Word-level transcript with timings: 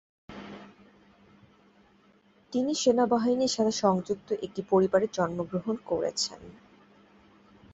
তিনি 2.53 2.71
সেনাবাহিনীর 2.75 3.51
সাথে 3.51 3.73
সংযুক্ত 3.81 4.29
একটি 4.41 4.61
পরিবারে 4.69 5.05
জন্মগ্রহণ 5.13 5.75
করেছেন। 5.85 6.41